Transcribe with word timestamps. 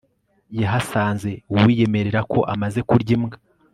yahasanze 0.61 1.29
uwiyemerera 1.53 2.21
ko 2.31 2.39
amaze 2.53 2.79
kurya 2.89 3.11
imbwa 3.17 3.37